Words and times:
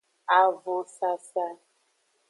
Avonsasa. 0.37 1.47